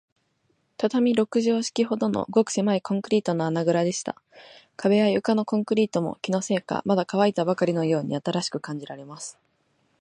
[0.79, 4.15] 畳六畳敷きほどの、ごくせまいコンクリートの穴ぐらでした。
[4.75, 9.37] 壁や床のコンクリートも、気のせいか、まだかわいたばかりのように新しく感じられます。